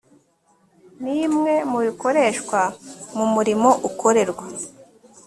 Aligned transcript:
nimwe 1.03 1.53
mu 1.71 1.79
bikoreshwa 1.85 2.61
mu 3.15 3.25
murimo 3.33 3.69
ukorerwa 3.89 4.45